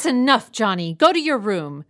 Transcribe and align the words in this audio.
That's 0.00 0.14
enough, 0.14 0.50
Johnny. 0.50 0.94
Go 0.94 1.12
to 1.12 1.20
your 1.20 1.36
room. 1.36 1.84